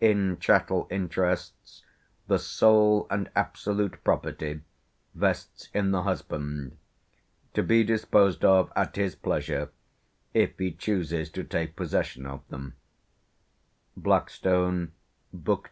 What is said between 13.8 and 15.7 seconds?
(Blackstone, book ii.